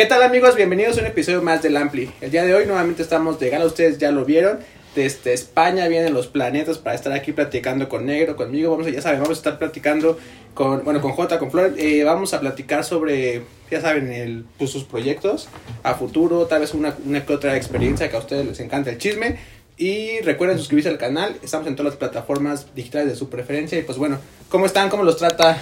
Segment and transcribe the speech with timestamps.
[0.00, 0.56] ¿Qué tal amigos?
[0.56, 2.10] Bienvenidos a un episodio más del Ampli.
[2.22, 4.60] El día de hoy nuevamente estamos de gala, ustedes ya lo vieron.
[4.94, 8.70] Desde España vienen los planetas para estar aquí platicando con Negro, conmigo.
[8.70, 10.18] Vamos a, ya saben, vamos a estar platicando
[10.54, 11.74] con, bueno, con Jota, con Flor.
[11.76, 15.50] Eh, vamos a platicar sobre, ya saben, el, pues, sus proyectos
[15.82, 18.96] a futuro, tal vez una, una que otra experiencia que a ustedes les encanta el
[18.96, 19.36] chisme.
[19.76, 23.78] Y recuerden suscribirse al canal, estamos en todas las plataformas digitales de su preferencia.
[23.78, 24.88] Y pues bueno, ¿cómo están?
[24.88, 25.58] ¿Cómo los trata?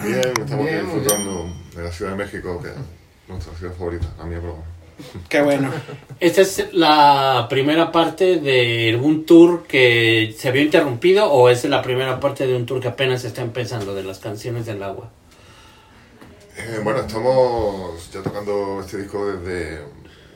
[0.00, 2.68] Bien, estamos Bien, disfrutando de la Ciudad de México, que
[3.30, 4.56] nuestra ciudad favorita, a mí por
[5.28, 5.70] Qué bueno.
[6.18, 11.82] ¿Esta es la primera parte de un tour que se había interrumpido o es la
[11.82, 15.10] primera parte de un tour que apenas está empezando de las canciones del agua?
[16.56, 19.80] Eh, bueno, estamos ya tocando este disco desde,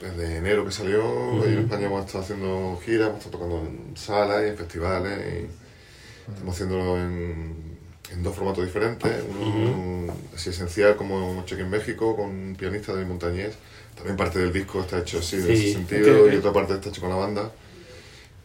[0.01, 1.45] desde enero que salió.
[1.47, 5.19] y en España hemos estado haciendo giras, hemos estado tocando en salas y en festivales.
[5.19, 7.79] Y estamos haciéndolo en,
[8.11, 9.13] en dos formatos diferentes.
[9.29, 10.04] Uno
[10.35, 13.55] así esencial como Cheque en México, con un pianista de Montañés.
[13.95, 16.33] También parte del disco está hecho así, Sí, ese sentido, ok, ok.
[16.33, 17.53] y otra parte está hecho con la banda.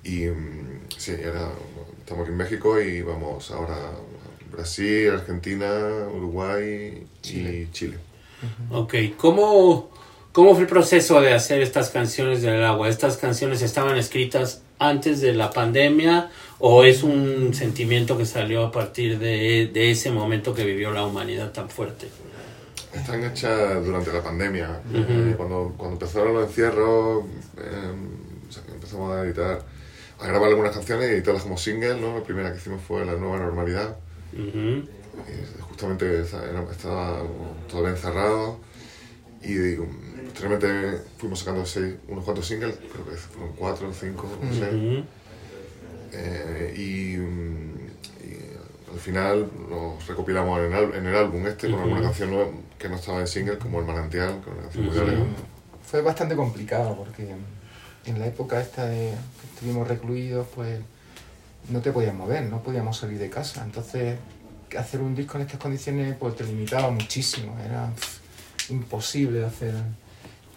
[0.04, 1.50] Y mm, sí, ahora
[2.00, 7.98] estamos aquí en México y vamos ahora a Brasil, Argentina, Uruguay y Chile.
[8.72, 9.90] Ok, ¿cómo,
[10.32, 12.88] ¿cómo fue el proceso de hacer estas canciones del agua?
[12.90, 16.30] ¿Estas canciones estaban escritas antes de la pandemia
[16.60, 21.06] o es un sentimiento que salió a partir de, de ese momento que vivió la
[21.06, 22.08] humanidad tan fuerte?
[22.94, 24.82] Están hechas durante la pandemia.
[24.94, 27.24] Eh, cuando, cuando empezaron los encierros,
[27.58, 27.92] eh,
[28.66, 29.64] que empezamos a editar,
[30.20, 32.00] a grabar algunas canciones y editarlas como single.
[32.02, 32.18] ¿no?
[32.18, 33.96] La primera que hicimos fue La Nueva Normalidad.
[35.28, 37.22] Y justamente estaba
[37.70, 38.58] todavía encerrado.
[39.44, 39.88] Y um,
[40.34, 45.04] posteriormente fuimos sacando seis- unos cuantos singles, creo que fueron cuatro cinco, no sé.
[46.14, 47.76] Eh, y, mm,
[48.26, 52.30] y al final los recopilamos en el, al- en el álbum este con alguna canción
[52.32, 55.28] nueva que no estaba en single, como El Manantial, que una canción muy.
[55.86, 57.34] Fue bastante complicado porque
[58.06, 59.12] en la época esta de
[59.42, 60.80] que estuvimos recluidos, pues
[61.70, 63.64] no te podías mover, no podíamos salir de casa.
[63.64, 64.18] Entonces,
[64.78, 67.92] hacer un disco en estas condiciones pues te limitaba muchísimo, era
[68.70, 69.74] imposible hacer.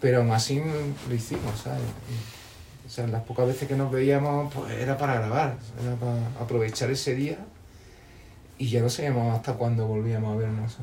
[0.01, 0.61] Pero aún así
[1.07, 1.81] lo hicimos, ¿sabes?
[1.81, 2.42] Y,
[2.85, 6.91] o sea, las pocas veces que nos veíamos, pues era para grabar, era para aprovechar
[6.91, 7.37] ese día
[8.57, 10.77] y ya no sabíamos hasta cuándo volvíamos a vernos.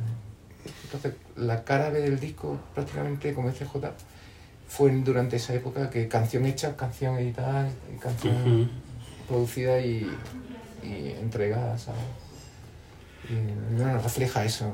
[0.84, 3.92] Entonces, la cara B del disco, prácticamente, como dice J,
[4.68, 7.68] fue durante esa época que canción hecha, canción editada,
[8.00, 8.70] canción
[9.28, 10.10] producida y,
[10.82, 12.00] y entregada, ¿sabes?
[13.28, 14.72] Y bueno, refleja eso,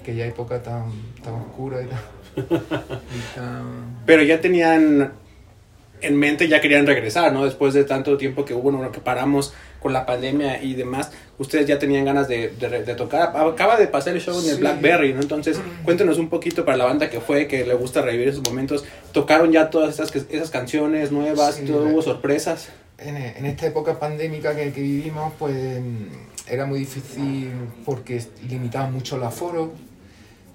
[0.00, 0.90] aquella época tan,
[1.22, 1.98] tan oscura y tan...
[2.36, 5.12] y tan- Pero ya tenían
[6.02, 7.44] en mente, ya querían regresar, ¿no?
[7.44, 11.66] Después de tanto tiempo que hubo, bueno, que paramos con la pandemia y demás, ustedes
[11.66, 13.32] ya tenían ganas de, de- de tocar.
[13.36, 14.60] Acaba de pasar el show en el Sí.
[14.60, 15.20] Blackberry, ¿no?
[15.20, 18.84] Entonces, cuéntenos un poquito para la banda que fue, que le gusta revivir esos momentos.
[19.12, 21.56] ¿Tocaron ya todas esas, esas canciones nuevas?
[21.56, 22.68] Sí, ¿Todo hubo sorpresas?
[22.98, 25.56] en, en esta época pandémica que, que vivimos, pues
[26.48, 27.50] era muy difícil
[27.84, 29.72] porque limitaban mucho el aforo.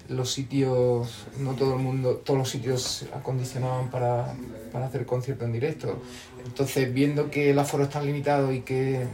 [0.08, 4.34] Los sitios, no todo el mundo, todos los sitios se acondicionaban para,
[4.72, 6.00] para hacer conciertos en directo.
[6.46, 9.04] Entonces, viendo que el aforo está limitado y que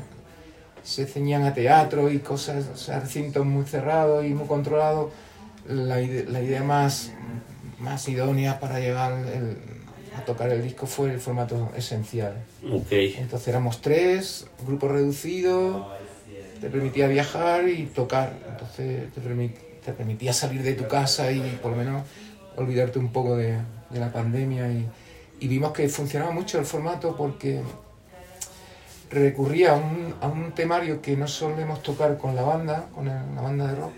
[0.85, 5.11] se ceñían a teatro y cosas, o sea, recintos muy cerrados y muy controlados,
[5.67, 7.11] la, ide- la idea más,
[7.81, 9.57] más idónea para llegar el-
[10.17, 12.35] a tocar el disco fue el formato esencial.
[12.71, 12.93] Ok.
[12.93, 15.89] Entonces éramos tres, grupo reducido,
[16.61, 18.33] te permitía viajar y tocar.
[18.49, 19.55] Entonces te, permi-
[19.85, 22.03] te permitía salir de tu casa y por lo menos
[22.57, 23.59] olvidarte un poco de,
[23.91, 24.71] de la pandemia.
[24.71, 24.87] Y,
[25.41, 27.61] y vimos que funcionaba mucho el formato porque
[29.11, 33.23] recurría a un, a un temario que no solemos tocar con la banda, con la
[33.41, 33.93] banda de rock.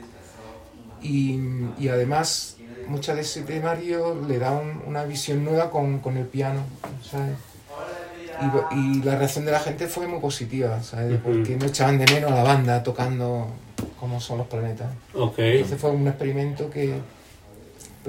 [1.03, 1.39] Y,
[1.79, 2.57] y además
[2.89, 6.61] muchas de ese temario le da un- una visión nueva con, con el piano,
[7.03, 7.37] ¿sabes?
[8.73, 11.19] Y, y la reacción de la gente fue muy positiva, ¿sabes?
[11.23, 13.49] Porque no echaban de menos a la banda tocando
[13.99, 14.89] como son los planetas.
[15.15, 15.39] Ok.
[15.39, 16.95] Entonces fue un experimento que,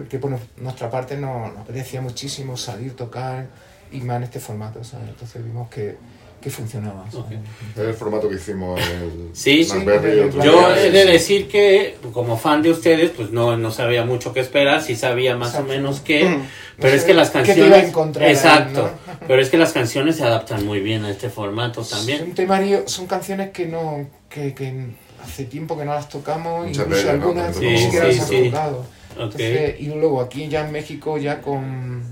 [0.09, 3.47] que por nuestra parte nos, nos apetecía muchísimo salir, tocar
[3.91, 5.09] y más en este formato, ¿sabes?
[5.09, 5.97] Entonces vimos que,
[6.41, 7.05] que funcionaba.
[7.07, 9.77] Es el formato que hicimos en el Sí, sí,
[10.43, 14.39] Yo he de decir que como fan de ustedes, pues no, no sabía mucho qué
[14.41, 16.41] esperar, sí sabía más o menos qué, Mm.
[16.77, 17.93] pero No es que las canciones...
[18.21, 19.17] Exacto, ¿no?
[19.27, 22.33] pero es que las canciones se adaptan muy bien a este formato Son, también.
[22.35, 24.85] temario, son canciones que no que, que
[25.23, 27.11] hace tiempo que no las tocamos, Muchas incluso ¿no?
[27.11, 28.35] algunas Sí, ni siquiera sí, las sí.
[28.37, 28.85] han tocado.
[29.13, 32.03] Entonces, y luego aquí ya en México ya con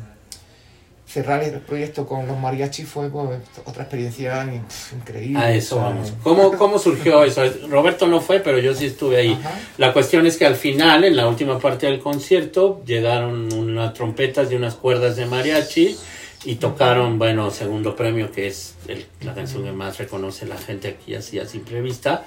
[1.16, 4.62] cerrar el proyecto con los mariachis fue pues, otra experiencia in-
[5.00, 5.40] increíble.
[5.40, 6.12] A eso vamos.
[6.24, 7.42] ¿Cómo, ¿Cómo surgió eso?
[7.70, 9.32] Roberto no fue, pero yo sí estuve ahí.
[9.40, 9.58] Ajá.
[9.78, 14.52] La cuestión es que al final, en la última parte del concierto, llegaron unas trompetas
[14.52, 15.96] y unas cuerdas de mariachi
[16.44, 20.90] y tocaron, bueno, segundo premio, que es el- la canción que más reconoce la gente
[20.90, 22.26] aquí así a simple vista,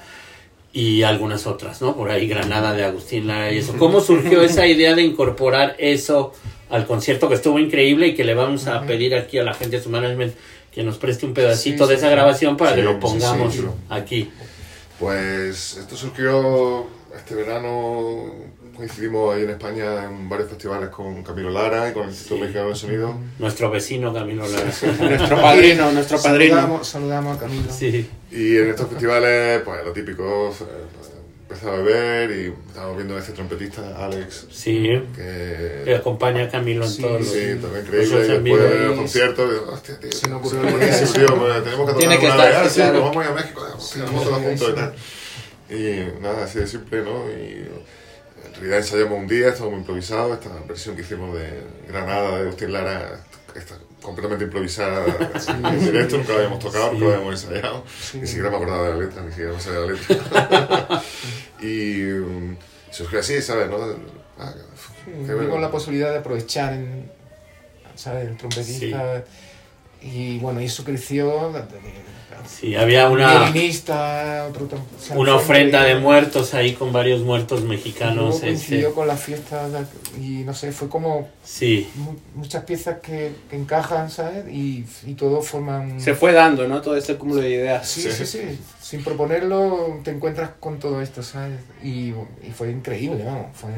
[0.72, 1.94] y algunas otras, ¿no?
[1.94, 3.74] Por ahí Granada de Agustín Lara y eso.
[3.78, 6.32] ¿Cómo surgió esa idea de incorporar eso
[6.70, 9.76] al concierto que estuvo increíble y que le vamos a pedir aquí a la gente
[9.78, 10.34] de su management
[10.72, 12.14] que nos preste un pedacito Sí, de sí, esa sí.
[12.14, 13.64] grabación para Sí, que lo sí, sí, pongamos sí.
[13.88, 14.30] aquí?
[14.98, 16.86] Pues esto surgió
[17.16, 18.32] este verano,
[18.76, 22.40] coincidimos ahí en España en varios festivales con Camilo Lara y con el Instituto Sí.
[22.42, 23.14] Mexicano de Sonido.
[23.38, 24.64] Nuestro vecino Camilo Lara.
[25.00, 26.54] Nuestro padrino, nuestro padrino.
[26.56, 27.72] Saludamos, saludamos a Camilo.
[27.72, 28.08] Sí.
[28.30, 30.64] Y en estos festivales, pues lo típico, eh,
[31.48, 35.82] empezaba a beber y estábamos viendo a ese trompetista, Alex, Sí, que...
[35.84, 37.30] que acompaña a Camilo en Sí, todos los...
[37.30, 38.16] Sí, también los increíble.
[38.18, 40.12] Y después de los conciertos, digo, hostia, tío.
[40.12, 42.72] Se me ocurrió idea buenísimo, tío, pues, tenemos que Tiene tocar que una estar, vez,
[42.72, 44.94] sí, nos vamos a ir a México, Sí, vamos todos sí, juntos y tal.
[45.70, 47.30] Y nada, así de simple, ¿no?
[47.30, 47.66] Y
[48.46, 51.48] en realidad ensayamos un día, estábamos improvisados, esta versión que hicimos de
[51.88, 53.20] Granada, de Agustín Lara,
[53.54, 55.04] está completamente improvisada
[55.48, 57.84] en directo, nunca la habíamos tocado, nunca la habíamos ensayado,
[58.14, 61.02] ni siquiera me acordaba de la letra, ni siquiera me sabía la letra.
[61.60, 62.56] y um,
[62.90, 63.68] surgió así, ¿sabes?
[63.68, 63.76] ¿no?
[64.38, 64.54] Ah,
[65.04, 65.58] qué vimos bueno.
[65.58, 67.10] la posibilidad de aprovechar en,
[67.94, 68.28] ¿sabes?
[68.28, 69.24] el trompetista.
[70.02, 71.52] Y bueno, y eso creció.
[72.46, 76.00] Sí, había una, Violinista, otro trom- o sea, una ofrenda de increíble.
[76.02, 78.40] muertos ahí con varios muertos mexicanos.
[78.40, 79.70] coincidió Este, con las fiestas
[80.18, 84.46] y no sé, fue como sí, mu- muchas piezas que, que encajan, ¿sabes?
[84.50, 86.00] Y, y todo forman...
[86.00, 86.80] Se fue dando, ¿no?
[86.80, 87.86] Todo este cúmulo de ideas.
[87.86, 88.12] Sí, Sí.
[88.12, 88.58] sí, sí.
[88.80, 91.58] Sin proponerlo te encuentras con todo esto, ¿sabes?
[91.82, 92.10] Y,
[92.46, 93.48] y fue increíble, vamos.
[93.52, 93.70] Fue,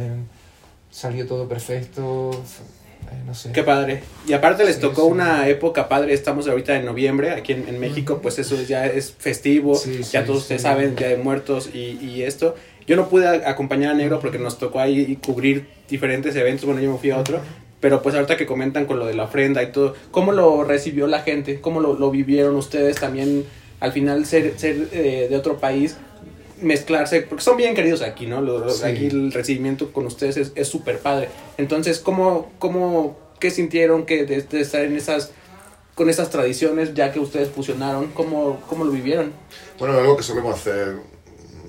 [0.91, 2.31] salió todo perfecto.
[2.45, 2.80] fue-
[3.27, 3.53] no sé.
[3.53, 4.03] Qué padre.
[4.27, 5.13] Y aparte les Sí, tocó sí.
[5.13, 9.13] una época padre, estamos ahorita en noviembre, aquí en, en México, pues eso ya es
[9.19, 12.55] festivo, Sí, ya todos ustedes saben, Día de Muertos y, y esto.
[12.87, 16.91] Yo no pude acompañar a Negro porque nos tocó ahí cubrir diferentes eventos, bueno, yo
[16.93, 17.41] me fui a otro,
[17.81, 21.07] pero pues ahorita que comentan con lo de la ofrenda y todo, ¿cómo lo recibió
[21.07, 21.61] la gente?
[21.61, 23.45] ¿Cómo lo, lo vivieron ustedes también
[23.79, 25.97] al final ser, ser eh, de otro país?
[26.61, 28.41] Mezclarse, porque son bien queridos aquí, ¿no?
[28.41, 28.85] Lo- lo- Sí.
[28.85, 31.29] Aquí el recibimiento con ustedes es- súper padre.
[31.59, 35.33] Entonces, ¿cómo, cómo, qué sintieron que de, de estar en esas,
[35.95, 39.33] con esas tradiciones, ya que ustedes fusionaron, cómo, cómo lo vivieron?
[39.79, 40.97] Bueno, algo que solemos hacer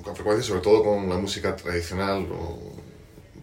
[0.04, 2.60] con frecuencia, sobre todo con la música tradicional o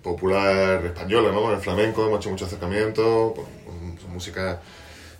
[0.03, 1.43] popular española, ¿no?
[1.43, 4.59] Con el flamenco hemos hecho mucho acercamiento, con, con- son músicas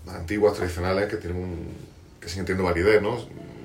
[0.07, 1.69] más antiguas, tradicionales, que tienen un,
[2.21, 3.17] que siguen teniendo validez, ¿no?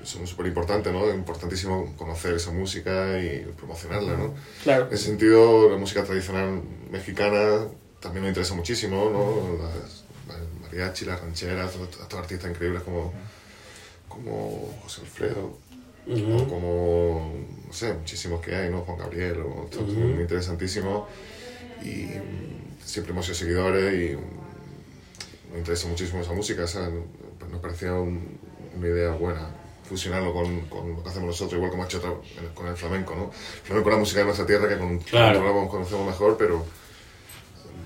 [0.04, 1.08] Son súper importantes, ¿no?
[1.08, 4.34] Es importantísimo conocer esa música y promocionarla, ¿no?
[4.62, 4.88] Claro.
[4.88, 6.60] En ese sentido, la música tradicional
[6.90, 7.66] mexicana
[8.00, 9.62] también nos interesa muchísimo, ¿no?
[9.64, 13.12] Las, las mariachi, las rancheras, todos estos artistas increíbles como,
[14.08, 15.58] como José Alfredo,
[16.06, 16.48] o Ujú.
[16.48, 17.34] como,
[17.66, 18.82] no sé, muchísimos que hay, ¿no?
[18.82, 20.00] Juan Gabriel, o, todos Ujú.
[20.00, 21.08] muy interesantísimos.
[21.80, 26.90] Y mm, siempre hemos sido seguidores y mm, nos interesa muchísimo esa música, ¿sabes?
[27.38, 28.38] Pues nos parecía un-
[28.76, 29.48] una idea buena
[29.84, 32.14] fusionarlo con, con lo que hacemos nosotros, igual como ha hecho otra-
[32.54, 33.24] con el flamenco, ¿no?
[33.24, 35.42] El flamenco es la música de nuestra tierra que con Claro.
[35.52, 36.64] con conocemos mejor, pero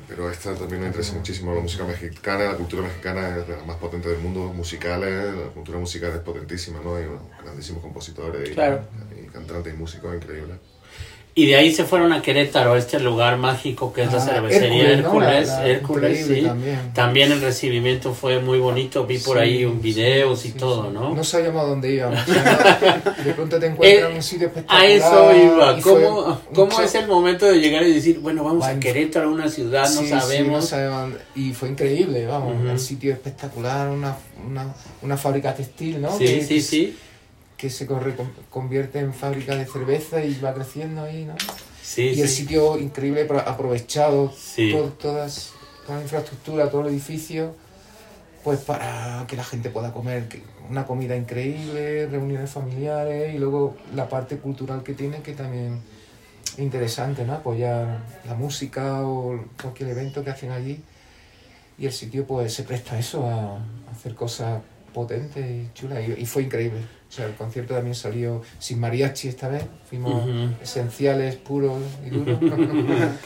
[0.09, 3.77] pero esta también nos interesa muchísimo la música mexicana, la cultura mexicana es las más
[3.77, 6.97] potentes del mundo, musicales, la cultura musical es potentísima, ¿no?
[6.97, 8.81] Hay unos grandísimos compositores y, Claro.
[9.15, 10.57] y cantantes y músicos increíbles.
[11.39, 14.91] Y de ahí se fueron a Querétaro, este lugar mágico que es la Ah, cervecería
[14.91, 16.27] Hércules, Hércules.
[16.27, 16.43] sí.
[16.43, 16.93] también.
[16.93, 20.89] También el recibimiento fue muy bonito, vi por Sí, ahí un videos y sí, todo,
[20.89, 20.95] sí.
[20.95, 21.15] ¿no?
[21.15, 22.19] No sabíamos a dónde íbamos.
[23.25, 24.83] de pronto te encuentras en un sitio espectacular.
[24.85, 25.79] A eso iba.
[25.79, 26.19] y ¿Cómo,
[26.49, 28.79] un cómo es el momento de llegar y decir, bueno, vamos a.
[28.81, 30.53] Querétaro, una ciudad, no sabemos?
[30.53, 31.13] no sabemos.
[31.37, 32.57] Y fue increíble, vamos.
[32.69, 36.19] El sitio espectacular, una, una, una fábrica textil, ¿no?
[36.19, 36.97] Sí, que, sí, sí.
[37.59, 38.15] Que se corre-
[38.51, 41.35] convierte en fábrica de cerveza y va creciendo ahí, ¿no?
[41.83, 44.71] Sí, y el sitio increíble, pro- aprovechado, Sí.
[44.73, 45.51] to- todas,
[45.85, 47.55] toda la infraestructura, todo el edificio,
[48.45, 50.29] pues para que la gente pueda comer
[50.71, 55.81] una comida increíble, reuniones familiares y luego la parte cultural que tiene que también
[56.53, 57.35] es interesante, ¿no?
[57.35, 60.81] Apoyar la música o cualquier evento que hacen allí
[61.79, 63.59] y el sitio pues se presta a eso, a
[63.91, 64.61] hacer cosas
[64.93, 66.79] potentes y chulas y, y fue increíble.
[67.09, 70.29] O sea, el concierto también salió sin mariachi esta vez, fuimos
[70.63, 72.39] esenciales, puros y duros.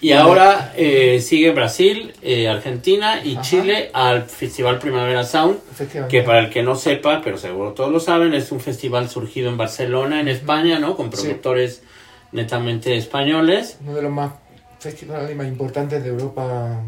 [0.00, 3.42] Y ahora eh, sigue Brasil, eh, Argentina y Ajá.
[3.42, 5.60] Chile al Festival Primavera Sound,
[6.08, 9.48] que para el que no sepa, pero seguro todos lo saben, es un festival surgido
[9.48, 10.96] en Barcelona, en España, ¿no?
[10.96, 11.22] Con Sí.
[11.22, 11.84] productores
[12.32, 13.76] netamente españoles.
[13.80, 14.32] Uno de los más
[14.80, 16.80] festivales más importantes de Europa,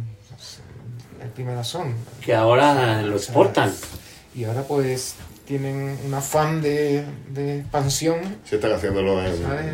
[1.23, 1.95] el Primera Son.
[2.21, 3.73] Que ahora lo exportan.
[4.35, 5.15] Y ahora pues
[5.47, 8.17] tienen un afán de, de expansión.
[8.45, 9.67] Sí, están haciéndolo en, ¿sabes?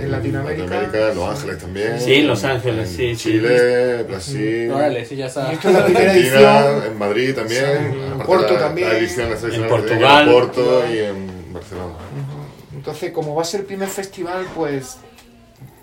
[0.00, 0.82] En Latinoamérica.
[1.10, 2.00] en Los Ángeles también.
[2.00, 3.30] Sí, Los Ángeles, en sí, sí.
[3.32, 4.70] Chile, Brasil.
[4.70, 5.52] Órale, sí, ya está.
[5.52, 6.92] esto es la primera Argentina, edición.
[6.92, 7.64] en Madrid también.
[7.64, 8.88] Sí, en Porto la- también.
[8.88, 10.28] La edición la En Portugal.
[10.28, 11.92] En Porto y en Barcelona.
[11.94, 12.76] Ujú.
[12.76, 14.96] Entonces, como va a ser el primer festival, pues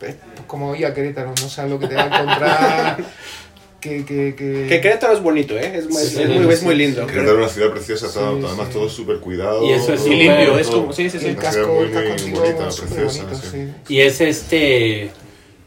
[0.02, 0.16] es
[0.48, 2.98] como ir a Querétaro, no sabes lo que te va a encontrar.
[3.86, 4.68] que, que, que...
[4.68, 5.72] Que Querétaro es bonito, ¿eh?
[5.76, 7.06] Es muy, Sí, es muy, es muy sí, lindo.
[7.06, 8.74] Querétaro es una ciudad preciosa, todo, Sí, además sí.
[8.74, 9.66] todo súper cuidado.
[9.66, 11.28] Y eso es limpio, es como, sí, sí, sí.
[11.28, 13.48] el casco, muy, el casco muy bonita, preciosa, bonito, sí.
[13.52, 13.94] sí.
[13.94, 15.12] Y es este,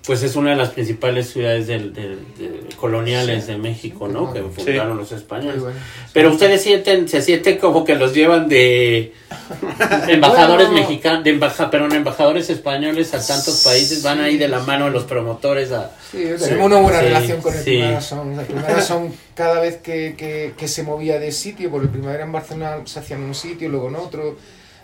[0.08, 3.52] pues es una de las principales ciudades del, del- del- coloniales Sí.
[3.52, 4.32] de México, Sí, ¿no?
[4.32, 5.60] Que fundaron los españoles.
[5.60, 5.76] bueno.
[6.14, 9.12] Pero ustedes sienten, se sienten como que los llevan de
[10.08, 10.80] embajadores Bueno.
[10.88, 14.92] mexicanos, de embaja, perdón, embajadores españoles a tantos países, van ahí de la mano de
[14.92, 15.90] los promotores a...
[16.10, 17.64] Sí, tenemos una buena Sí, relación con el sí.
[17.64, 18.40] Primera Son.
[18.40, 22.22] El Primera Son, cada vez que, que, que se movía de sitio, porque el Primera
[22.24, 24.36] en Barcelona se hacía en un sitio, luego en otro.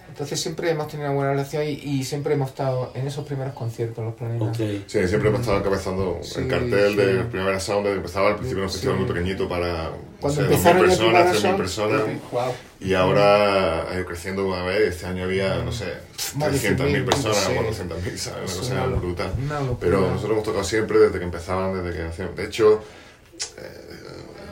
[0.09, 3.53] Entonces siempre hemos tenido una buena relación y, y siempre hemos estado en esos primeros
[3.53, 4.57] conciertos, los planetas.
[4.57, 6.97] Sí, siempre hemos estado encabezando Sí, el cartel sí.
[6.97, 10.47] de Primavera Sound, que empezaba al principio un festival muy pequeñito para no Cuando sé,
[10.49, 12.03] 2.000 empezaron el personas, Primavera 3.000 Sound, personas.
[12.07, 12.21] sí.
[12.31, 12.43] Wow.
[12.81, 14.95] Y ahora ha ido creciendo una vez.
[14.95, 15.87] Este año había, no sé,
[16.37, 17.53] Más de 300.000 100.000, personas sí.
[17.59, 18.57] o 400.000, ¿sabes?
[18.71, 19.33] Una cosa brutal.
[19.81, 22.37] Pero nosotros hemos tocado siempre desde que empezaban, desde que hacíamos.
[22.37, 22.83] De hecho,
[23.59, 23.81] eh,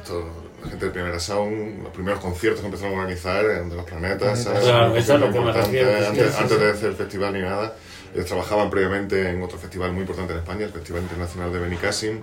[0.00, 0.28] esto,
[0.62, 4.42] la gente de Primera Sound, los primeros conciertos que empezaron a organizar de los planetas,
[4.42, 4.64] ¿sabes?
[4.64, 7.75] Claro, eso es lo que me refiero, Antes, de hacer el festival ni nada.
[8.14, 12.21] Ellos trabajaban previamente en otro festival muy importante en España, el Festival Internacional de Benicassim,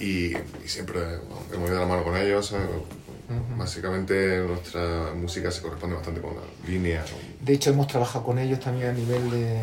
[0.00, 2.54] y, y siempre bueno, hemos ido de la mano con ellos.
[3.58, 7.04] Básicamente nuestra música se corresponde bastante con la línea.
[7.40, 9.58] De hecho, hemos trabajado con ellos también a nivel de,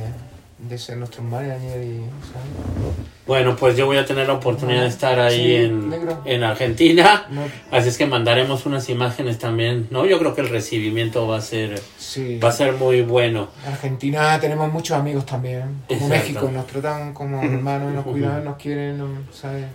[0.67, 2.00] de ser nuestros managers y.
[2.00, 2.95] ¿sabes?
[3.25, 5.93] Bueno, pues yo voy a tener la oportunidad de estar ahí Sí, en,
[6.25, 7.41] en Argentina, No,
[7.72, 10.05] así es que mandaremos unas imágenes también, ¿no?
[10.05, 12.38] Yo creo que el recibimiento va a ser, sí.
[12.38, 13.50] va a ser muy bueno.
[13.65, 16.07] En Argentina tenemos muchos amigos también, como.
[16.07, 19.65] México, nos tratan como hermanos, nos cuidan, nos quieren, ¿sabes?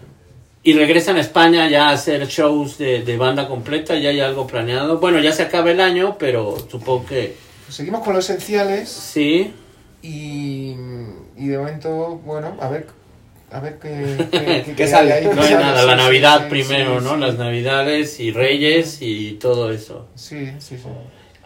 [0.62, 4.47] Y regresan a España ya a hacer shows de, de banda completa, ya hay algo
[4.47, 4.99] planeado.
[4.99, 7.35] Bueno, ya se acaba el año, pero supongo que
[7.70, 9.54] Seguimos con los esenciales sí.
[10.02, 10.75] Y,
[11.37, 12.87] y de momento, bueno, a ver,
[13.50, 15.12] a ver qué, qué, ¿Qué qué sale?
[15.12, 15.35] hay ahí.
[15.35, 17.14] No hay nada, la Navidad sí, primero, sí, ¿no?
[17.14, 17.21] sí.
[17.21, 20.07] Las Navidades y Reyes y todo eso.
[20.14, 20.88] Sí, sí, sí.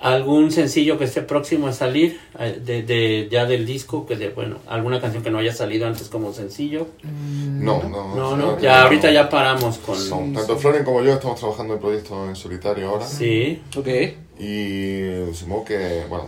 [0.00, 4.04] ¿Algún sencillo que esté próximo a salir eh, de, de- ya del disco?
[4.04, 6.88] que de, Bueno, alguna canción que no haya salido antes como sencillo.
[7.04, 8.84] Mm, No, no, No, no, no, ya no.
[8.84, 9.94] ahorita ya paramos con...
[10.10, 10.60] No, Sí, tanto sí.
[10.60, 13.06] Floren como yo estamos trabajando en proyectos en solitario ahora.
[13.06, 13.88] Sí, Ok.
[14.38, 16.26] Y supongo que, bueno,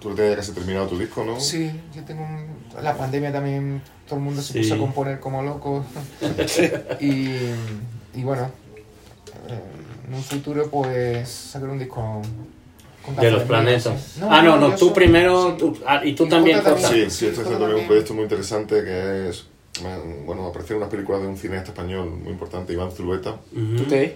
[0.00, 1.38] tú tienes casi terminado tu disco, ¿no?
[1.40, 2.46] Sí, yo tengo un...
[2.82, 4.58] La pandemia también, todo el mundo se Sí.
[4.60, 5.84] puso a componer como loco.
[7.00, 7.26] y,
[8.14, 8.50] y bueno,
[10.08, 12.22] en un futuro pues sacar un disco
[13.04, 14.00] con de los planetas.
[14.14, 14.20] sí.
[14.28, 15.56] ah, no, no, tú soy- primero sí.
[15.58, 17.10] tú- ah, y tú Y también, Jota también.
[17.10, 19.46] Sí, sí, Todo haciendo también un proyecto muy interesante que es,
[20.26, 23.82] bueno, aparecieron unas películas de un cineasta español muy importante, Iván Zulueta, Ujú.
[23.84, 24.12] Ok.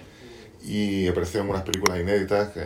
[0.66, 2.60] y aparecieron unas películas inéditas que,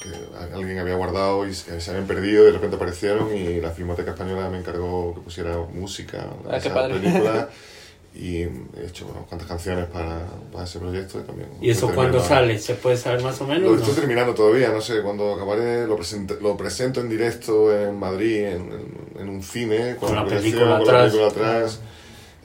[0.00, 0.08] que
[0.54, 4.12] alguien había guardado y se, se habían perdido y de repente aparecieron y la Filmoteca
[4.12, 6.94] Española me encargó que pusiera música a Ah, esa padre.
[7.00, 7.48] película
[8.14, 8.50] y he
[8.86, 11.48] hecho unas cuantas canciones para, para ese proyecto y también...
[11.60, 12.58] ¿Y eso cuándo sale?
[12.58, 13.62] ¿Se puede saber más o menos?
[13.70, 13.80] Lo no?
[13.82, 18.36] estoy terminando todavía, no sé, cuando acabaré lo, presente- lo presento en directo en Madrid,
[18.46, 21.14] en, en- en un cine, Con la película con atrás.
[21.14, 21.80] la película atrás,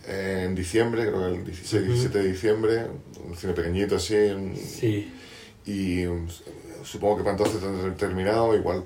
[0.08, 1.92] eh, en diciembre, creo que el 16, Ujú.
[1.94, 2.82] 17 de diciembre,
[3.28, 5.12] un cine pequeñito así, en- Sí.
[5.66, 6.04] y
[6.84, 8.84] supongo que para entonces tendré terminado, igual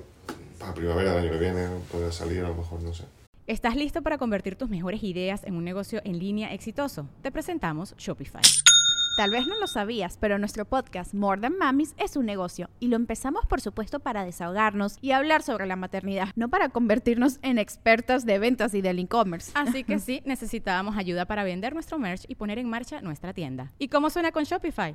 [0.58, 3.04] para primavera del año que viene puede salir, a lo mejor, no sé.
[3.46, 7.08] ¿Estás listo para convertir tus mejores ideas en un negocio en línea exitoso?
[7.22, 8.42] Te presentamos Shopify.
[9.16, 12.86] Tal vez no lo sabías, pero nuestro podcast More Than Mamis es un negocio y
[12.86, 17.58] lo empezamos por supuesto para desahogarnos y hablar sobre la maternidad, no para convertirnos en
[17.58, 19.50] expertas de ventas y del e-commerce.
[19.54, 23.72] Así que sí, necesitábamos ayuda para vender nuestro merch y poner en marcha nuestra tienda.
[23.78, 24.94] ¿Y cómo suena con Shopify?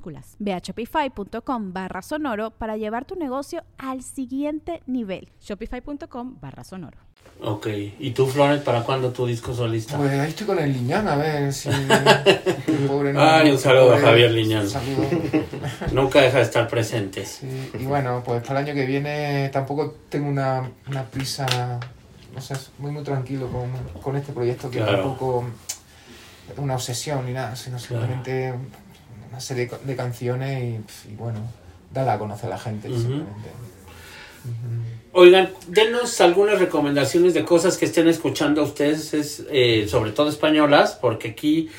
[0.39, 5.29] Ve a shopify.com barra sonoro para llevar tu negocio al siguiente nivel.
[5.41, 6.97] Shopify.com barra sonoro.
[7.43, 7.67] Ok.
[7.99, 9.97] ¿Y tú, Florent, para cuándo tu disco solista?
[9.97, 11.69] Pues ahí estoy con el Liñán, a ver si...
[12.87, 14.63] pobre Ay, un saludo a Javier Liñán.
[14.63, 15.07] un saludo.
[15.93, 17.25] Nunca deja de estar presente.
[17.25, 21.79] Sí, y bueno, pues para el año que viene tampoco tengo una, una prisa,
[22.33, 24.97] no sé, muy muy tranquilo con, con este proyecto que Claro.
[24.97, 25.45] tampoco
[26.51, 28.53] es una obsesión ni nada, sino simplemente
[29.41, 30.81] serie de, canciones
[31.11, 31.39] y, bueno,
[31.91, 33.49] darla a conocer a la gente simplemente.
[35.13, 40.97] Oigan, denos algunas recomendaciones de cosas que estén escuchando ustedes, es, eh, sobre todo españolas,
[40.99, 41.69] porque aquí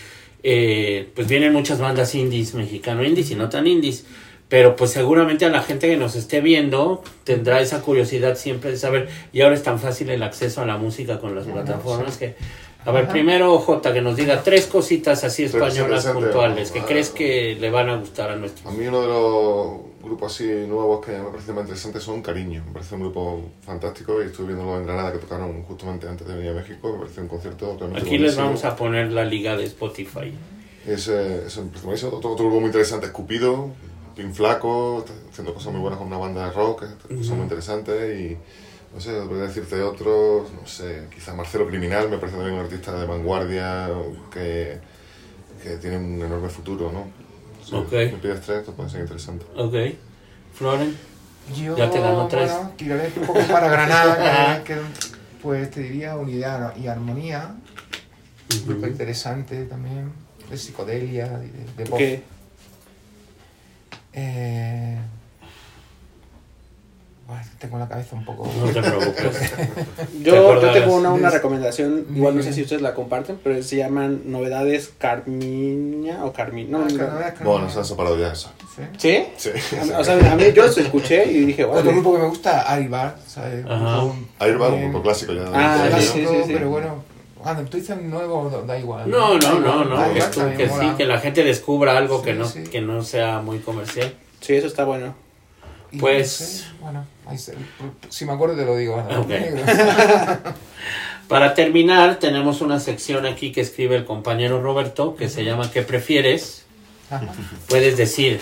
[0.42, 4.04] eh, pues vienen muchas bandas indies, mexicano indies y no tan indies,
[4.48, 8.76] pero pues seguramente a la gente que nos esté viendo tendrá esa curiosidad siempre de
[8.76, 12.34] saber, y ahora es tan fácil el acceso a la música con las plataformas que...
[12.84, 13.12] A ver, Ajá.
[13.12, 16.84] primero Jota, que nos diga tres cositas así españolas puntuales que Ah.
[16.86, 18.66] crees que le van a gustar a nuestros...
[18.66, 22.64] A mí uno de los grupos así nuevos que me parece más interesante son Cariño.
[22.66, 26.34] Me parece un grupo fantástico y estuve viéndolo en Granada que tocaron justamente antes de
[26.34, 26.92] venir a México.
[26.92, 28.44] Me parece un concierto realmente Aquí les buenísimo.
[28.46, 30.32] vamos a poner la liga de Spotify.
[30.84, 31.56] Es, eh, es.
[31.56, 33.70] Otro, otro grupo muy interesante es Cupido,
[34.16, 37.44] Pin Flaco, está haciendo cosas muy buenas con una banda de rock, que son muy
[37.44, 38.36] interesantes y
[38.94, 42.92] no sé, podría decirte otros, no sé, quizá Marcelo Criminal me parece también un artista
[42.98, 43.88] de vanguardia
[44.32, 44.78] que,
[45.62, 47.06] que tiene un enorme futuro, ¿no?
[47.64, 47.92] Si Ok.
[47.92, 49.46] me pides tres, esto puede ser interesante.
[49.56, 49.74] Ok.
[50.54, 50.96] Floren.
[51.56, 52.50] Yo, Ya te ganó tres.
[52.52, 54.76] bueno, tiraré un poco para Granada, que,
[55.42, 57.54] pues te diría unidad y armonía,
[58.52, 60.12] un grupo interesante también,
[60.50, 61.98] de psicodelia, de, de pop.
[61.98, 62.22] Que
[64.12, 64.98] Eh,
[67.58, 68.46] tengo la cabeza un poco...
[68.58, 69.52] No te preocupes.
[70.22, 70.74] Yo, yo acordarás.
[70.82, 74.92] tengo una, una recomendación, igual no sé si ustedes la comparten, pero se llaman Novedades
[74.98, 76.70] Carmiña o Carmin.
[76.70, 76.98] No, Ah, no.
[76.98, 77.44] Carnaval, Carnaval.
[77.44, 78.50] Bueno, se han separado ya eso.
[78.76, 78.82] Sí.
[78.98, 79.50] ¿Sí?
[79.58, 79.76] Sí.
[79.92, 82.28] A O sea, a mí yo lo escuché y dije, Otro bueno, grupo que me
[82.28, 83.16] gusta, Aribar.
[84.38, 85.44] Airbag, un grupo clásico ya.
[85.52, 86.52] Ah, de- sí, sí, sí.
[86.52, 87.02] pero bueno,
[87.38, 89.08] cuando tú dices nuevo, da- igual.
[89.10, 89.96] No, no, no, no.
[89.96, 92.62] También que sí, que la gente descubra algo Sí, que no, sí.
[92.64, 94.14] que no sea muy comercial.
[94.40, 95.14] sí, eso está bueno.
[95.92, 97.54] Y Pues- no sé, bueno, ahí se-
[98.08, 98.96] si me acuerdo te lo digo.
[101.28, 105.82] Para terminar, tenemos una sección aquí que escribe el compañero Roberto que se llama ¿Qué
[105.82, 106.64] prefieres?
[107.10, 107.26] Ajá,
[107.68, 108.40] Puedes decir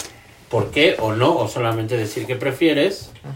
[0.49, 3.11] por qué o no, o solamente decir qué prefieres.
[3.23, 3.35] ajá.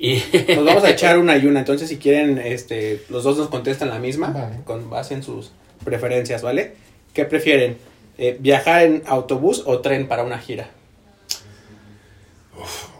[0.00, 0.22] Y
[0.54, 3.90] Nos vamos a echar una y una, entonces si quieren, este, los dos nos contestan
[3.90, 4.60] la misma, Vale.
[4.64, 5.50] con base en sus
[5.84, 6.76] preferencias, ¿vale?
[7.12, 7.78] ¿Qué prefieren?
[8.16, 10.70] Eh, ¿Viajar en autobús o tren para una gira?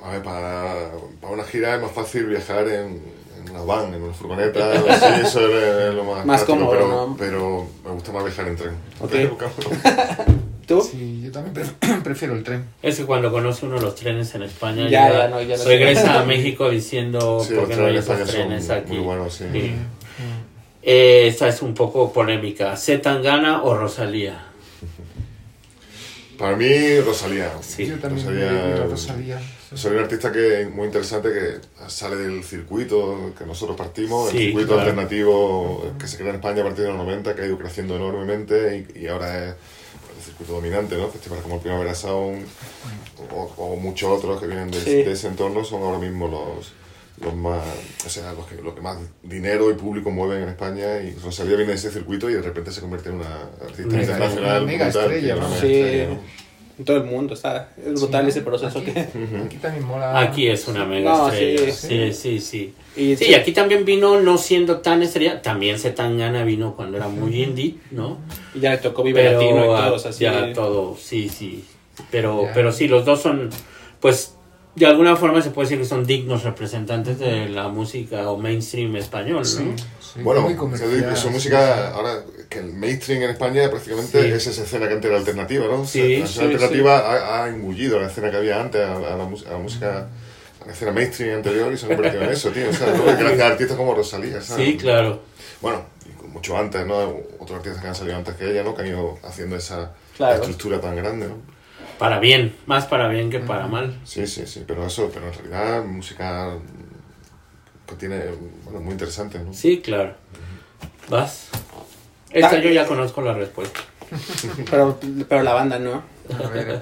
[0.08, 0.90] A ver, para,
[1.20, 3.02] para una gira es más fácil viajar en,
[3.44, 6.88] en una van, en una furgoneta, así, eso es lo más, Más práctico, cómodo, pero,
[6.88, 7.16] ¿no?
[7.18, 8.72] pero me gusta más viajar en tren.
[9.00, 9.12] Ok.
[10.66, 10.82] ¿Tú?
[10.82, 12.64] Sí, yo también pre- prefiero el tren.
[12.82, 15.64] es que cuando conoce uno los trenes en España, Ya, llega- ya no, ya no.
[15.64, 18.92] regresa a México diciendo Sí, por qué no hay esos trenes son aquí.
[18.92, 19.44] muy buenos, sí.
[19.52, 19.74] Sí.
[20.82, 22.76] Eh, esta es un poco polémica.
[22.76, 24.44] ¿Z Tangana o Rosalía?
[26.38, 27.50] Para mí, Rosalía.
[27.60, 29.40] Sí, yo también Rosalía- Rosalía.
[29.74, 34.42] Soy un artista que muy interesante que sale del circuito que nosotros partimos, Sí, el
[34.44, 34.80] circuito claro.
[34.82, 37.96] alternativo que se crea en España a partir de los 90, que ha ido creciendo
[37.96, 39.54] enormemente y, y ahora es
[40.18, 41.08] el circuito dominante, ¿no?
[41.08, 42.46] Festivales como el Primavera Sound
[43.30, 45.02] o, o muchos otros que vienen de, Sí.
[45.02, 46.72] de ese entorno son ahora mismo los,
[47.22, 47.62] los más,
[48.06, 51.56] o sea, los que, los que más dinero y público mueven en España y Rosalía
[51.56, 54.62] viene de ese circuito y de repente se convierte en una artista internacional.
[54.62, 55.48] una mega estrella, ¿no?
[55.50, 55.54] Sí.
[55.56, 56.47] estrella, ¿no?
[56.78, 59.00] En todo el mundo, está, es brutal Sí, ese proceso aquí, que...
[59.00, 60.18] Aquí también mola.
[60.20, 61.72] Aquí es una mega No, estrella.
[61.72, 62.74] sí, Sí, sí, sí.
[62.96, 65.42] Y Sí, aquí también vino no siendo tan estrella.
[65.42, 68.18] También Z Tangana vino cuando era muy indie, ¿no?
[68.54, 70.24] y ya le tocó Vive Pero Latino y todos así.
[70.24, 71.64] ya todo, sí, sí.
[72.12, 72.52] Pero, Ya.
[72.54, 73.50] pero sí, los dos son,
[74.00, 74.36] pues,
[74.78, 78.96] de alguna forma se puede decir que son dignos representantes de la música o mainstream
[78.96, 79.44] español, ¿no?
[79.44, 80.48] Sí, sí, Bueno,
[81.16, 84.28] su sí, música, ahora que el mainstream en España prácticamente Sí.
[84.32, 85.84] es esa escena que antes era alternativa, ¿no?
[85.84, 89.14] Sí, la escena alternativa ha, ha engullido la escena que había antes, a, a la,
[89.14, 90.08] a la música,
[90.62, 92.68] a la escena mainstream anterior y se ha convertido en eso, tío.
[92.70, 93.04] O sea, ¿no?
[93.04, 94.66] Gracias a artistas como Rosalía, ¿sabes?
[94.66, 95.20] Sí, claro.
[95.60, 95.82] Bueno,
[96.24, 96.96] y mucho antes, ¿no?
[97.38, 98.74] Otros artistas que han salido antes que ella, ¿no?
[98.74, 100.36] Que han ido haciendo esa Claro.
[100.36, 101.57] estructura tan grande, ¿no?
[101.98, 103.98] Para bien, más para bien que para mal.
[104.04, 106.54] Sí, sí, sí, pero eso, pero en realidad música
[107.88, 108.20] que tiene,
[108.64, 109.52] bueno, muy interesante, ¿no?
[109.52, 110.14] Sí, claro.
[111.08, 111.48] ¿Vas?
[112.30, 113.80] Esta Ta- yo ya conozco la respuesta.
[114.70, 116.02] Pero, pero la banda no.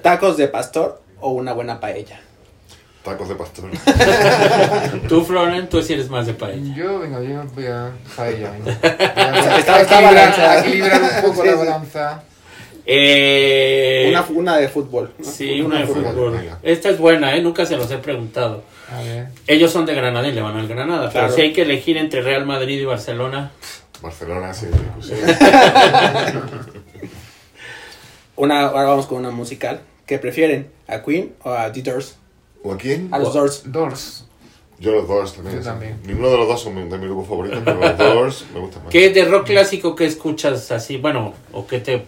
[0.00, 2.20] ¿Tacos de pastor o una buena paella?
[3.02, 3.70] Tacos de pastor.
[5.08, 6.72] Tú, Floren, tú sí eres más de paella.
[6.76, 8.50] Yo, venga, yo voy a paella.
[8.52, 8.64] venga.
[8.64, 10.00] Voy a- Está- está
[10.60, 11.68] equilibrar- un poco Sí, la sí.
[12.88, 15.12] Eh, Una, una de fútbol.
[15.18, 15.24] ¿no?
[15.24, 16.40] Sí, una de fútbol.
[16.62, 17.42] Esta es buena, ¿eh?
[17.42, 18.62] Nunca se los he preguntado.
[18.92, 19.26] A ver.
[19.48, 21.10] Ellos son de Granada y le van al Granada.
[21.10, 21.26] Claro.
[21.26, 23.50] Pero si hay que elegir entre Real Madrid y Barcelona,
[24.00, 25.18] Barcelona, discusión.
[28.36, 29.80] Una, ahora vamos con una musical.
[30.06, 30.70] ¿Qué prefieren?
[30.86, 32.16] ¿A Queen o a The Doors?
[32.62, 33.08] ¿O a quién?
[33.12, 33.62] A los Doors.
[33.72, 34.24] Doors.
[34.78, 35.56] Yo los Doors también.
[35.56, 35.68] Yo sí.
[35.68, 35.98] también.
[36.04, 38.84] Ninguno de los dos son mi- de mi grupo favorito, pero los Doors me gustan
[38.84, 38.92] más.
[38.92, 40.98] ¿qué de rock clásico que escuchas así?
[40.98, 42.04] Bueno, o qué te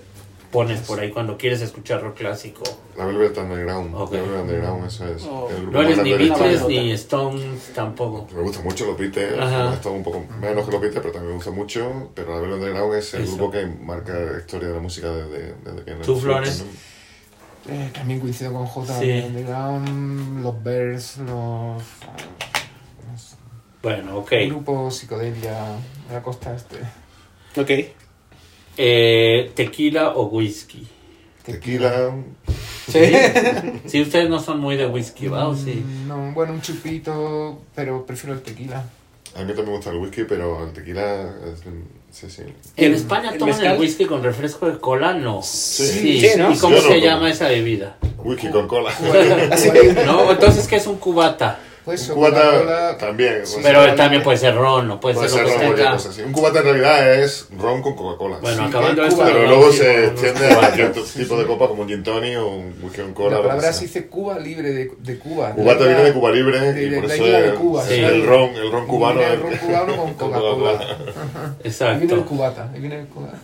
[0.51, 2.63] pones por ahí cuando quieres escuchar rock clásico.
[2.97, 3.95] La Velvet Underground.
[3.95, 5.23] La Velvet Underground, eso es.
[5.25, 5.49] Oh.
[5.51, 8.27] el grupo No eres ni Beatles ni Stones tampoco.
[8.35, 9.33] Me gustan mucho los Beatles,
[9.71, 12.11] gustan un poco menos que los Beatles, pero también me gusta mucho.
[12.15, 13.37] Pero la Velvet Underground es el Eso.
[13.37, 16.65] grupo que marca la historia de la música desde, desde que ¿Tú, Flores?
[17.69, 18.99] Eh, también coincido con J.
[18.99, 19.11] Sí.
[19.27, 21.83] Underground, los Bears, los.
[23.11, 23.37] los
[23.83, 24.33] Bueno, ok.
[24.47, 25.77] Grupo psicodelia
[26.09, 26.79] de la costa este.
[27.61, 27.95] Ok.
[28.79, 30.87] Eh, ¿Tequila o whisky?
[31.45, 32.14] Tequila,
[32.91, 33.01] Sí.
[33.87, 35.49] Si ustedes no son muy de whisky, ¿va?
[35.49, 35.83] ¿O sí?
[35.85, 38.79] Mm, No, bueno, un chupito, pero prefiero el tequila.
[39.35, 41.61] a mí también me gusta el whisky, pero el tequila, es-
[42.11, 42.43] sí, sí.
[42.77, 43.75] En ¿El- España el toman mezcal?
[43.75, 45.43] el whisky con refresco de cola, no.
[45.43, 46.21] Sí.
[46.21, 46.51] Sí, ¿no?
[46.53, 47.05] ¿Y cómo Yo no se tomo.
[47.07, 47.99] llama esa bebida?
[48.19, 48.91] Whisky con cola.
[50.07, 51.61] No, entonces ¿qué es un cubata?
[51.88, 53.46] Pues Un cubata también.
[53.46, 56.20] Sí, sea, Pero también puede ser ron, no puede, puede ser ser ron, así.
[56.20, 58.37] Un cubata en realidad es ron con Coca-Cola.
[58.42, 59.09] Bueno, Sí, acabando.
[59.09, 62.46] Cuba, pero luego se extiende a cualquier tipo de copa como un gin tonic o
[62.48, 63.37] un whisky con cola.
[63.37, 65.53] La palabra se dice Cuba libre de, de Cuba.
[65.55, 67.83] Cubata viene de Cuba Libre de- y de por la eso isla de es, Cuba,
[67.85, 67.94] es sí.
[68.05, 69.22] el ron, el ron cubano.
[69.22, 70.70] El ron cubano con Coca-Cola.
[70.70, 72.27] Ahí viene el Exacto.
[72.27, 72.70] cubata.
[72.74, 73.38] Ahí viene el cubata.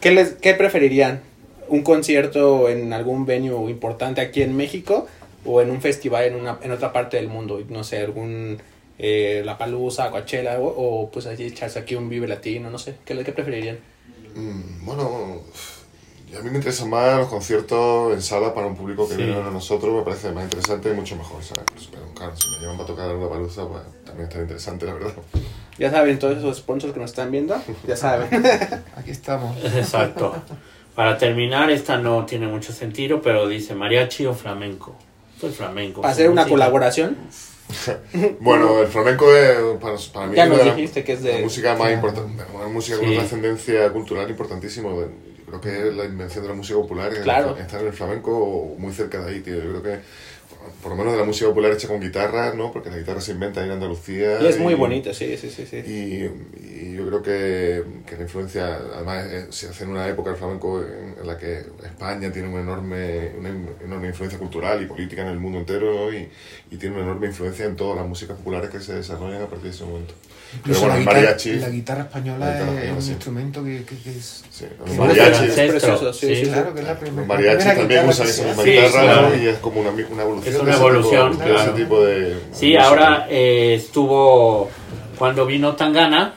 [0.00, 1.20] ¿Qué, les, ¿Qué preferirían?
[1.68, 5.06] ¿Un concierto en algún venue importante aquí en México
[5.46, 7.60] o en un festival en, una, en otra parte del mundo?
[7.68, 8.58] No sé, algún
[8.98, 12.96] eh, La Palusa, Coachella o, o pues allí echarse aquí un Vive Latino, no sé.
[13.04, 13.78] ¿Qué, qué preferirían?
[14.34, 15.40] Mm, Bueno,
[16.36, 19.22] a mí me interesan más los conciertos en sala para un público que Sí.
[19.22, 21.64] viene a nosotros, me parece más interesante y mucho mejor, ¿sabes?
[21.72, 24.94] Pues, pero claro, si me llevan para tocar una paluza, pues también está interesante, la
[24.94, 25.12] verdad.
[25.78, 27.54] Ya saben, todos esos sponsors que nos están viendo,
[27.86, 28.28] ya saben.
[28.96, 29.56] Aquí estamos.
[29.64, 30.34] Exacto.
[30.94, 34.94] Para terminar, esta no tiene mucho sentido, pero dice mariachi o flamenco.
[35.40, 36.00] Pues flamenco.
[36.00, 36.50] Para hacer una música.
[36.54, 37.16] colaboración,
[38.40, 41.38] Bueno, el flamenco es para, para mí Ya es nos dijiste que es de- la
[41.40, 43.10] música más importante, una música con Sí.
[43.12, 44.88] una trascendencia cultural importantísima.
[44.90, 45.08] Yo
[45.46, 47.56] creo que es la invención de la música popular Claro.
[47.56, 49.56] estar en el flamenco muy cerca de ahí, tío.
[49.56, 49.98] Yo creo que
[50.82, 52.72] por lo menos de la música popular hecha con guitarra, ¿no?
[52.72, 54.40] Porque la guitarra se inventa ahí en Andalucía.
[54.40, 55.66] y es muy bonito, sí, sí, sí.
[55.66, 55.76] sí.
[55.76, 56.30] Y,
[56.68, 60.36] y yo creo que, que la influencia, además, eh, se hace en una época el
[60.36, 63.50] flamenco en, en la que España tiene una enorme, una
[63.84, 66.12] enorme influencia cultural y política en el mundo entero ¿no?
[66.12, 66.28] y,
[66.70, 69.64] y tiene una enorme influencia en todas las músicas populares que se desarrollan a partir
[69.64, 70.14] de ese momento.
[70.62, 73.10] Pero bueno, la, guitarra, mariachi, la guitarra española La guitarra es española, un sí.
[73.10, 74.44] instrumento que, que- que es...
[74.50, 76.36] sí, los es mariachis, es precioso, sí, sí.
[76.36, 76.42] sí.
[76.50, 77.18] Claro, que es la primera.
[77.20, 79.36] los mariachis también guitarra usan esa misma guitarra claro.
[79.42, 80.54] y es como una, una evolución.
[80.54, 81.74] Es una de ese evolución, tipo, de ese claro.
[81.74, 82.30] tipo de...
[82.52, 82.84] Sí, música.
[82.84, 84.70] ahora eh, estuvo
[85.18, 86.34] cuando vino Tangana.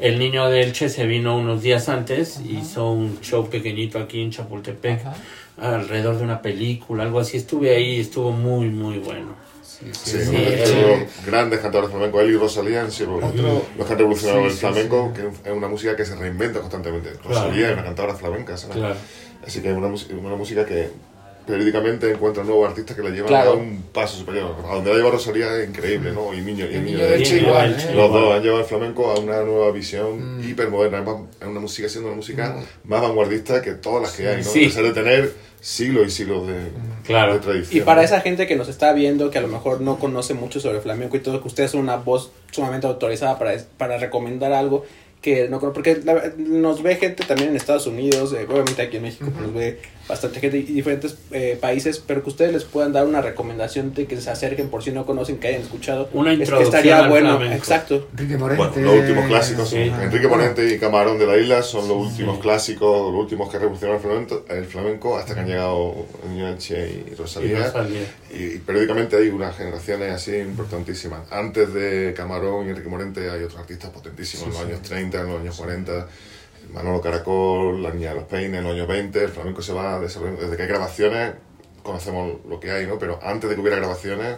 [0.00, 4.32] El niño de Elche se vino unos días antes, hizo un show pequeñito aquí en
[4.32, 5.14] Chapultepec, Ajá.
[5.60, 7.36] alrededor de una película, algo así.
[7.36, 9.36] Estuve ahí, estuvo muy, muy bueno.
[9.92, 10.18] Sí, Sí,
[10.64, 10.74] sí,
[11.26, 14.46] grandes cantadores flamencos, él y Rosalía han sido los, Otro- los que han revolucionado Sí,
[14.46, 15.20] el sí, flamenco, sí.
[15.42, 17.10] que es una música que se reinventa constantemente.
[17.24, 18.76] Rosalía es una cantadora flamenca, ¿sabes?
[18.76, 18.94] Claro.
[19.46, 20.90] Así que es una, una música que
[21.46, 23.50] periódicamente encuentra nuevos artistas que la llevan Claro.
[23.50, 24.54] a un paso superior.
[24.70, 26.32] A donde la lleva Rosalía es increíble, ¿no?
[26.32, 27.94] Y Niño, y El Niño niño de Elche igual, igual, ¿eh?
[27.96, 30.48] Los dos han llevado el flamenco a una nueva visión Mm.
[30.48, 31.04] hipermoderna.
[31.40, 34.44] Es una música siendo una música más vanguardista que todas las que hay, ¿no?
[34.44, 34.64] Sí.
[34.64, 36.54] A pesar de tener siglos y siglos de,
[37.04, 37.34] Claro.
[37.34, 37.82] de tradición.
[37.82, 40.58] Y para esa gente que nos está viendo, que a lo mejor no conoce mucho
[40.60, 44.52] sobre el flamenco y todo, que ustedes son una voz sumamente autorizada para, para recomendar
[44.52, 44.84] algo
[45.22, 49.04] que no porque la- nos ve gente también en Estados Unidos, eh, obviamente aquí en
[49.04, 52.92] México pues, nos ve bastante gente y diferentes eh, países, pero que ustedes les puedan
[52.92, 56.08] dar una recomendación de que se acerquen por si no conocen, que hayan escuchado.
[56.12, 57.54] Una es que introducción estaría al bueno, flamenco.
[57.56, 58.08] exacto.
[58.12, 58.64] Enrique Morente.
[58.68, 59.76] Bueno, los últimos clásicos Sí.
[59.78, 62.42] Enrique Morente y Camarón de la Isla son los últimos Sí.
[62.42, 65.94] clásicos, los últimos que revolucionaron el flamenco, el flamenco hasta que han llegado
[66.28, 67.66] Niño Elche y Y Rosalía.
[67.66, 68.02] Rosalía.
[68.34, 71.20] Y, y periódicamente hay unas generaciones así importantísimas.
[71.30, 75.26] Antes de Camarón y Enrique Morente hay otros artistas potentísimos en los años 30, en
[75.28, 76.06] los años 40.
[76.70, 79.24] Manolo Caracol, La Niña de los Peines, en los años 20.
[79.24, 80.42] El flamenco se va desarrollando.
[80.42, 81.34] Desde que hay grabaciones
[81.82, 82.98] conocemos lo que hay, ¿no?
[82.98, 84.36] Pero antes de que hubiera grabaciones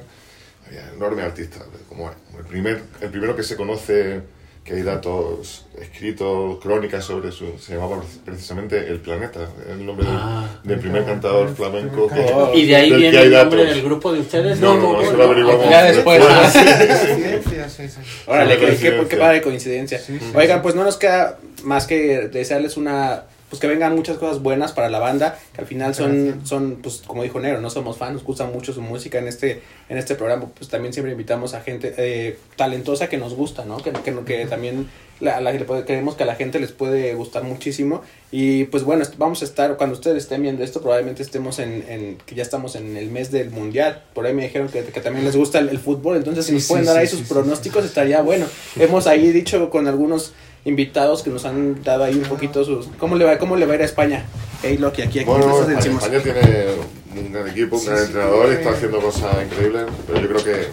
[0.67, 1.63] había enormes artistas.
[1.89, 4.23] Como el, primer, el primero que se conoce,
[4.65, 7.59] que hay datos escritos, crónicas sobre su...
[7.59, 9.41] Se llamaba precisamente El Planeta.
[9.69, 10.61] El nombre del- Ah.
[10.65, 12.59] del, primer cantador flamenco que...
[12.59, 13.75] ¿Y de ahí viene el nombre datos.
[13.77, 14.61] del grupo de ustedes?
[14.61, 15.69] No, no, no, eso lo averiguamos.
[15.69, 16.25] Ya después.
[16.25, 18.01] Coincidencia, sí, sí.
[18.27, 19.99] Órale, qué, padre coincidencia.
[19.99, 20.63] Sí, sí, Oigan, sí.
[20.63, 23.25] pues no nos queda más que desearles una
[23.55, 26.49] pues que vengan muchas cosas buenas para la banda, que al final son, Gracias.
[26.49, 29.63] son pues como dijo Nero, no somos fans, nos gusta mucho su música en este,
[29.89, 33.77] en este programa, pues también siempre invitamos a gente eh, talentosa que nos gusta, ¿no?
[33.79, 34.89] Que, que, que también
[35.21, 35.53] la, la-
[35.87, 39.77] creemos que a la gente les puede gustar muchísimo y pues bueno, vamos a estar,
[39.77, 43.31] cuando ustedes estén viendo esto, probablemente estemos en, en que ya estamos en el mes
[43.31, 46.45] del mundial, por ahí me dijeron que, que también les gusta el, el fútbol, entonces
[46.47, 48.47] si Sí, nos pueden sí, dar ahí sí, sus sí, sí, pronósticos estaría bueno.
[48.77, 50.33] Hemos ahí dicho con algunos
[50.65, 52.87] invitados que nos han dado ahí un poquito sus...
[52.99, 54.25] ¿Cómo le va, cómo le va a ir a España?
[54.63, 55.29] Hey, Loki, aquí, aquí.
[55.29, 56.67] Bueno, España, tiene
[57.15, 58.53] un gran equipo, un Sí, gran sí, entrenador, sí.
[58.55, 60.69] está haciendo cosas increíbles, pero yo creo que,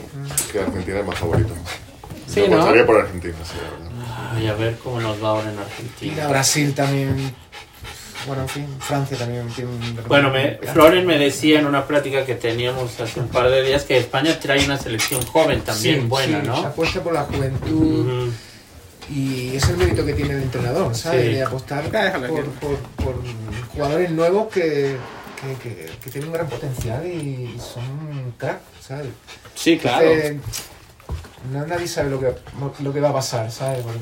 [0.51, 1.53] que Argentina es más favorito.
[2.27, 2.85] Sí, Yo ¿no?
[2.85, 4.31] por Argentina, sí, la verdad.
[4.33, 6.27] Ay, a ver cómo nos va ahora en Argentina.
[6.29, 7.33] Brasil también.
[8.27, 9.99] Bueno, en fin, Francia también tiene un.
[10.07, 13.83] Bueno, me, Floren me decía en una plática que teníamos hace un par de días
[13.83, 16.55] que España trae una selección joven también Sí, buena, sí, ¿no?
[16.57, 17.99] Apuesta por la juventud.
[18.25, 18.31] Ujú.
[19.13, 21.25] Y es el mérito que tiene el entrenador, ¿sabes?
[21.25, 21.33] Sí.
[21.33, 23.15] De apostar por, por, por
[23.73, 24.95] jugadores nuevos que,
[25.41, 29.07] que, que, que tienen un gran potencial y son crack, ¿sabes?
[29.53, 30.09] Sí, claro.
[30.09, 30.37] Entonces,
[31.51, 32.33] no, nadie sabe lo que,
[32.81, 33.83] lo que va a pasar, ¿sabes?
[33.83, 33.97] Porque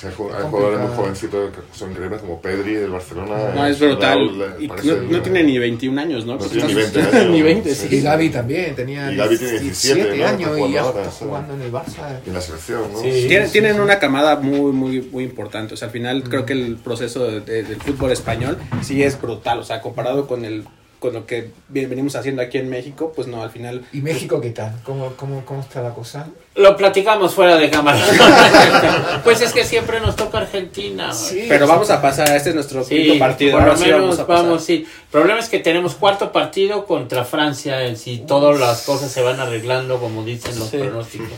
[0.00, 3.36] Sí, hay, jugadores muy jovencitos que son increíbles, como Pedri del Barcelona.
[3.54, 4.18] No, eh, es brutal.
[4.40, 6.32] Eh, Y parece no, tiene ni 21 años, ¿no?
[6.34, 7.30] No Porque tiene ni estás- 20 años.
[7.32, 7.88] ni 20, Sí.
[7.88, 7.96] sí.
[7.96, 10.14] y Gaby también tenía Y Gaby tiene 17, ¿no?
[10.14, 12.20] Está años y ya ahora, está jugando en el Barça.
[12.24, 13.00] Y en la selección, ¿no?
[13.00, 13.24] Sí.
[13.28, 15.74] Tienen, tienen una camada muy, muy, muy importante.
[15.74, 19.20] O sea, al final creo que el proceso de- de- del fútbol español sí es
[19.20, 19.58] brutal.
[19.58, 20.64] O sea, comparado con el
[21.00, 23.84] con lo que venimos haciendo aquí en México, pues no, al final...
[23.92, 24.80] ¿Y México qué tal?
[24.82, 26.26] ¿Cómo, cómo, cómo está la cosa?
[26.58, 27.98] Lo platicamos fuera de cámara.
[29.24, 31.12] pues es que siempre nos toca Argentina.
[31.12, 31.46] Sí.
[31.48, 33.52] Pero vamos a pasar, este es nuestro Sí, quinto partido.
[33.58, 34.74] por lo menos vamos vamos, a sí.
[34.78, 39.22] El problema es que tenemos cuarto partido contra Francia, eh, si todas las cosas se
[39.22, 40.78] van arreglando como dicen los Sí.
[40.78, 41.28] pronósticos.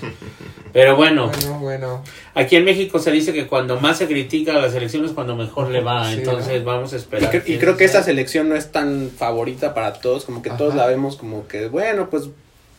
[0.72, 2.04] Pero bueno, Bueno, bueno.
[2.34, 5.68] aquí en México se dice que cuando más se critica a las elecciones cuando mejor
[5.68, 7.30] le va, Sí, entonces vamos a Y, esperar.
[7.32, 10.74] cre- y creo que esta selección no es tan favorita para todos, como que todos
[10.74, 12.28] la vemos como que, bueno, pues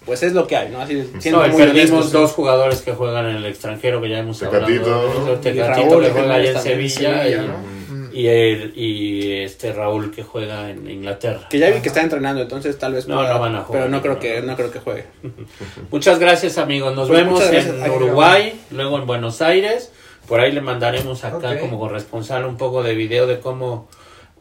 [0.05, 0.81] pues es lo que hay, ¿no?
[0.81, 2.11] Así siendo No, muy perdimos honestos.
[2.11, 4.65] dos jugadores que juegan en el extranjero que ya hemos hablado.
[4.65, 5.39] Tecatito, de ¿no?
[5.39, 7.81] Tecatito que juega allá en Sevilla, Sevilla, y, ¿no?
[8.13, 11.47] Y, el- y este Raúl que juega en Inglaterra.
[11.49, 13.83] Que ya vi que está entrenando, entonces tal vez No, pueda, no van a jugar,
[13.83, 14.55] pero no creo no, que no.
[14.57, 15.05] creo que juegue.
[15.91, 19.91] Muchas gracias amigos, nos Pues vemos en Ay, Uruguay, luego en Buenos Aires,
[20.27, 23.87] por ahí le mandaremos acá como corresponsal un poco de video de cómo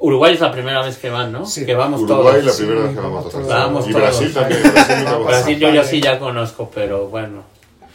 [0.00, 1.44] Uruguay es la primera vez que van, ¿no?
[1.46, 1.64] Sí.
[1.66, 2.44] que vamos Uruguay todos.
[2.46, 3.46] la primera Sí, vez que vamos vamos todos.
[3.46, 3.48] todos.
[3.48, 4.02] Vamos Y todos.
[4.02, 4.62] Brasil también.
[5.26, 7.42] Brasil yo ya sí ya conozco, pero bueno.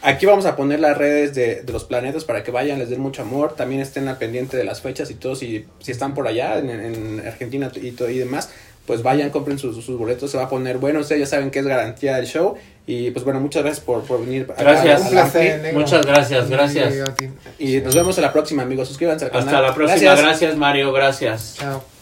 [0.02, 3.00] Aquí vamos a poner las redes de, de los planetas para que vayan, les den
[3.00, 6.28] mucho amor, también estén al pendiente de las fechas y todo, si, si están por
[6.28, 8.50] allá en, en Argentina y, todo y demás,
[8.86, 11.58] pues vayan, compren sus, sus boletos, se va a poner bueno, ustedes ya saben que
[11.58, 12.54] es garantía del show
[12.86, 14.46] y pues bueno, muchas gracias por, por venir.
[14.56, 15.00] Gracias.
[15.00, 15.74] Un placer.
[15.74, 16.94] Muchas gracias, gracias.
[17.58, 19.48] Y nos vemos en la próxima, amigos, suscríbanse al canal.
[19.48, 21.56] Hasta la próxima, gracias Mario, gracias.
[21.58, 21.95] Chao.